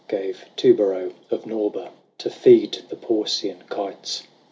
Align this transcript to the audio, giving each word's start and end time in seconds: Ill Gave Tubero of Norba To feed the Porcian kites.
Ill 0.09 0.17
Gave 0.19 0.45
Tubero 0.57 1.13
of 1.29 1.43
Norba 1.45 1.91
To 2.17 2.29
feed 2.31 2.79
the 2.89 2.95
Porcian 2.95 3.67
kites. 3.69 4.23